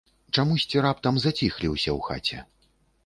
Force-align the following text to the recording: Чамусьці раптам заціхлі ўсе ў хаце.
Чамусьці 0.37 0.81
раптам 0.85 1.19
заціхлі 1.25 1.67
ўсе 1.75 1.91
ў 1.97 1.99
хаце. 2.11 2.39